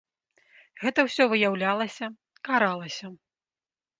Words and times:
Гэта 0.83 0.99
ўсё 1.07 1.23
выяўлялася, 1.33 2.05
каралася. 2.49 3.07